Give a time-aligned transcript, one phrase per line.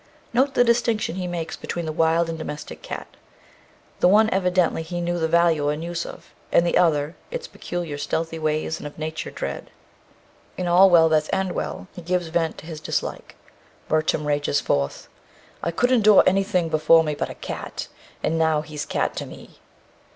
[0.33, 3.05] Note the distinction he makes between the wild and the domestic cat;
[3.99, 7.99] the one, evidently, he knew the value and use of, and the other, its peculiar
[7.99, 9.69] stealthy ways and of nature dread.
[10.57, 13.35] In All's Well that Ends Well, he gives vent to his dislike;
[13.87, 15.07] Bertram rages forth:
[15.61, 17.87] I could endure anything before but a cat,
[18.23, 19.59] And now he's cat to me.